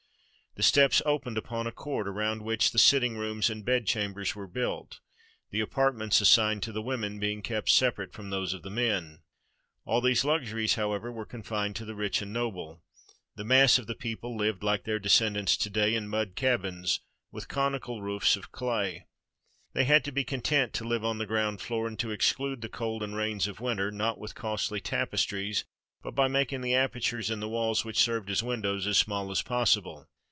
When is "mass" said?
13.45-13.77